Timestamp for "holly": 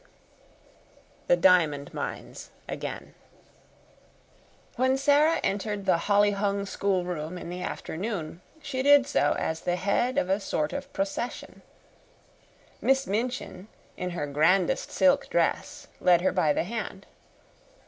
6.09-6.31